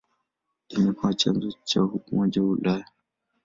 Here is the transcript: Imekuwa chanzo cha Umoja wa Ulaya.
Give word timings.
Imekuwa 0.75 1.13
chanzo 1.13 1.49
cha 1.67 1.81
Umoja 1.83 2.41
wa 2.43 2.49
Ulaya. 2.49 2.85